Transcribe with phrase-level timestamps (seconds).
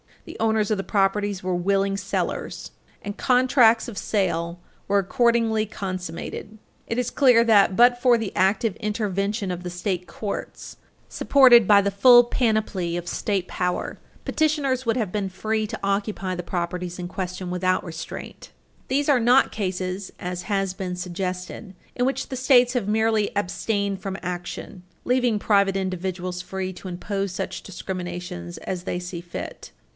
[0.25, 2.71] The owners of the properties were willing sellers,
[3.03, 6.57] and contracts of sale were accordingly consummated.
[6.87, 10.77] It is clear that, but for the active intervention of the state courts,
[11.09, 16.33] supported by the full panoply of state power, petitioners would have been free to occupy
[16.35, 18.51] the properties in question without restraint.
[18.87, 24.01] These are not cases, as has been suggested, in which the States have merely abstained
[24.01, 29.71] from action, leaving private individuals free to impose such discriminations as they see fit.